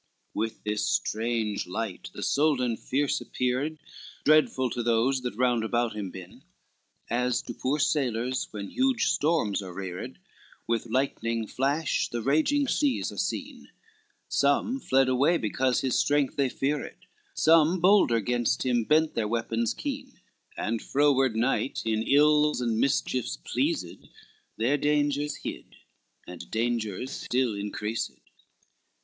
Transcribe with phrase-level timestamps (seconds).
[0.01, 3.77] XXVI With this strange light, the Soldan fierce appeared
[4.25, 6.41] Dreadful to those that round about him been,
[7.11, 10.17] As to poor sailors, when huge storms are reared,
[10.65, 13.69] With lightning flash the rafting seas are seen;
[14.27, 17.05] Some fled away, because his strength they feared,
[17.35, 20.19] Some bolder gainst him bent their weapons keen,
[20.57, 24.07] And forward night, in evils and mischiefs pleased,
[24.57, 25.75] Their dangers hid,
[26.25, 28.13] and dangers still increased.